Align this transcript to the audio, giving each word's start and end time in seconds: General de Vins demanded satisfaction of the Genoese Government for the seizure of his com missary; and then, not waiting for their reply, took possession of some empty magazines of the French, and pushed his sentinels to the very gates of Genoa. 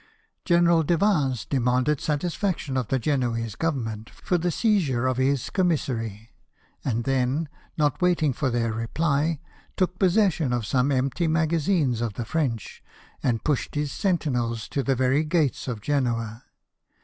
General 0.45 0.81
de 0.81 0.97
Vins 0.97 1.45
demanded 1.45 2.01
satisfaction 2.01 2.75
of 2.75 2.87
the 2.87 2.97
Genoese 2.97 3.53
Government 3.53 4.09
for 4.09 4.35
the 4.35 4.49
seizure 4.49 5.05
of 5.05 5.17
his 5.17 5.51
com 5.51 5.67
missary; 5.69 6.29
and 6.83 7.03
then, 7.03 7.47
not 7.77 8.01
waiting 8.01 8.33
for 8.33 8.49
their 8.49 8.73
reply, 8.73 9.39
took 9.77 9.99
possession 9.99 10.53
of 10.53 10.65
some 10.65 10.91
empty 10.91 11.27
magazines 11.27 12.01
of 12.01 12.13
the 12.13 12.25
French, 12.25 12.83
and 13.21 13.43
pushed 13.43 13.75
his 13.75 13.91
sentinels 13.91 14.67
to 14.67 14.81
the 14.81 14.95
very 14.95 15.23
gates 15.23 15.67
of 15.67 15.81
Genoa. 15.81 16.45